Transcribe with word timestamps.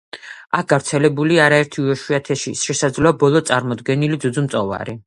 აქ 0.59 0.63
გავრცელებულია 0.71 1.45
არაერთი 1.49 1.83
უიშვიათესი, 1.83 2.55
შესაძლოა 2.63 3.15
ბოლო 3.27 3.47
წარმომადგენელი 3.53 4.23
ძუძუმწოვარი. 4.27 4.99